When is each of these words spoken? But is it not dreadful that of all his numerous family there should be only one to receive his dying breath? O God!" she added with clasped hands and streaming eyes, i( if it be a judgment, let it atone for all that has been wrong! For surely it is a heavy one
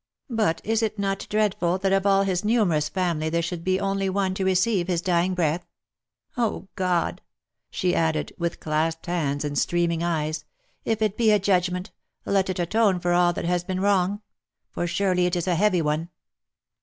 But 0.31 0.61
is 0.63 0.81
it 0.81 0.97
not 0.97 1.27
dreadful 1.29 1.77
that 1.77 1.93
of 1.93 2.07
all 2.07 2.23
his 2.23 2.43
numerous 2.43 2.89
family 2.89 3.29
there 3.29 3.43
should 3.43 3.63
be 3.63 3.79
only 3.79 4.09
one 4.09 4.33
to 4.33 4.43
receive 4.43 4.87
his 4.87 4.99
dying 4.99 5.35
breath? 5.35 5.67
O 6.35 6.67
God!" 6.75 7.21
she 7.69 7.93
added 7.93 8.33
with 8.35 8.59
clasped 8.59 9.05
hands 9.05 9.45
and 9.45 9.59
streaming 9.59 10.01
eyes, 10.01 10.43
i( 10.43 10.89
if 10.89 11.03
it 11.03 11.17
be 11.17 11.29
a 11.29 11.37
judgment, 11.37 11.91
let 12.25 12.49
it 12.49 12.57
atone 12.57 12.99
for 12.99 13.13
all 13.13 13.31
that 13.33 13.45
has 13.45 13.63
been 13.63 13.79
wrong! 13.79 14.23
For 14.71 14.87
surely 14.87 15.27
it 15.27 15.35
is 15.35 15.47
a 15.47 15.53
heavy 15.53 15.83
one 15.83 16.09